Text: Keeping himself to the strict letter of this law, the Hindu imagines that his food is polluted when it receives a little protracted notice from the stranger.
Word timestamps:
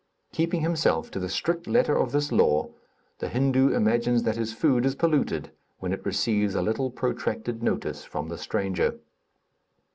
Keeping 0.33 0.61
himself 0.61 1.11
to 1.11 1.19
the 1.19 1.29
strict 1.29 1.67
letter 1.67 1.95
of 1.95 2.11
this 2.11 2.31
law, 2.31 2.71
the 3.19 3.29
Hindu 3.29 3.69
imagines 3.69 4.23
that 4.23 4.35
his 4.35 4.51
food 4.51 4.83
is 4.83 4.95
polluted 4.95 5.51
when 5.77 5.93
it 5.93 6.03
receives 6.03 6.55
a 6.55 6.61
little 6.63 6.89
protracted 6.89 7.61
notice 7.61 8.03
from 8.03 8.27
the 8.27 8.39
stranger. 8.39 8.97